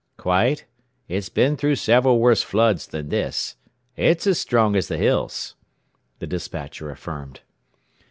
[0.17, 0.65] "Quite.
[1.07, 3.55] It has been through several worse floods than this.
[3.95, 5.53] It's as strong as the hills,"
[6.17, 7.41] the despatcher affirmed.